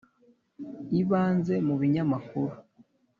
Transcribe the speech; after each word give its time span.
ibanze 1.01 1.55
mu 1.67 1.75
binyamakuru. 1.81 2.55